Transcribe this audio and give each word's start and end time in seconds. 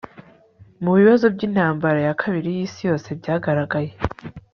mubibazo 0.83 1.25
byintambara 1.35 1.99
ya 2.07 2.17
kabiri 2.21 2.49
yisi 2.57 2.81
yose 2.89 3.07
byagaragaye 3.19 3.91